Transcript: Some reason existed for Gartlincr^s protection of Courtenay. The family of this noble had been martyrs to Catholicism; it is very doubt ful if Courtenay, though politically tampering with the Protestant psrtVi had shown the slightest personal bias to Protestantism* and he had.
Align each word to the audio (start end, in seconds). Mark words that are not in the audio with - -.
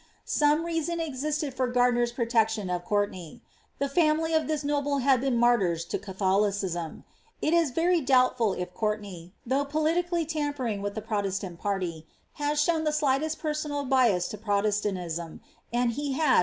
Some 0.25 0.65
reason 0.65 0.99
existed 0.99 1.53
for 1.53 1.71
Gartlincr^s 1.71 2.15
protection 2.15 2.71
of 2.71 2.83
Courtenay. 2.83 3.39
The 3.77 3.87
family 3.87 4.33
of 4.33 4.47
this 4.47 4.63
noble 4.63 4.97
had 4.97 5.21
been 5.21 5.37
martyrs 5.37 5.85
to 5.85 5.99
Catholicism; 5.99 7.03
it 7.39 7.53
is 7.53 7.69
very 7.69 8.01
doubt 8.01 8.35
ful 8.35 8.53
if 8.53 8.73
Courtenay, 8.73 9.31
though 9.45 9.63
politically 9.63 10.25
tampering 10.25 10.81
with 10.81 10.95
the 10.95 11.03
Protestant 11.03 11.59
psrtVi 11.61 12.05
had 12.33 12.57
shown 12.57 12.83
the 12.83 12.91
slightest 12.91 13.37
personal 13.37 13.85
bias 13.85 14.27
to 14.29 14.39
Protestantism* 14.39 15.39
and 15.71 15.91
he 15.91 16.13
had. 16.13 16.39